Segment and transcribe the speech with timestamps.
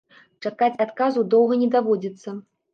[0.49, 2.39] Чакаць адказу доўга не даводзіцца.